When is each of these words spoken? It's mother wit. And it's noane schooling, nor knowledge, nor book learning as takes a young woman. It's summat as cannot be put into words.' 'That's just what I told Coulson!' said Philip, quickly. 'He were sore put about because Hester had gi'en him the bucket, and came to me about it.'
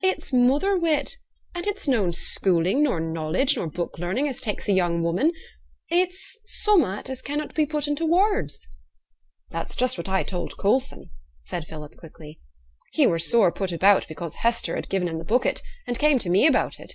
It's 0.00 0.32
mother 0.32 0.76
wit. 0.76 1.16
And 1.54 1.64
it's 1.64 1.86
noane 1.86 2.12
schooling, 2.12 2.82
nor 2.82 2.98
knowledge, 2.98 3.56
nor 3.56 3.68
book 3.68 4.00
learning 4.00 4.26
as 4.26 4.40
takes 4.40 4.66
a 4.66 4.72
young 4.72 5.00
woman. 5.00 5.30
It's 5.88 6.40
summat 6.44 7.08
as 7.08 7.22
cannot 7.22 7.54
be 7.54 7.66
put 7.66 7.86
into 7.86 8.04
words.' 8.04 8.66
'That's 9.50 9.76
just 9.76 9.96
what 9.96 10.08
I 10.08 10.24
told 10.24 10.58
Coulson!' 10.58 11.10
said 11.44 11.68
Philip, 11.68 11.96
quickly. 11.96 12.40
'He 12.90 13.06
were 13.06 13.20
sore 13.20 13.52
put 13.52 13.70
about 13.70 14.08
because 14.08 14.34
Hester 14.42 14.74
had 14.74 14.90
gi'en 14.90 15.06
him 15.06 15.18
the 15.18 15.24
bucket, 15.24 15.62
and 15.86 15.96
came 16.00 16.18
to 16.18 16.30
me 16.30 16.48
about 16.48 16.80
it.' 16.80 16.94